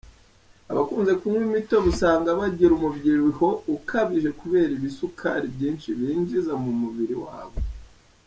[0.71, 7.57] Abakunze kunywa imitobe usanga bagira umubyibuho ukabije kubera ibisukari byinshi binjiza mu mubiri wabo.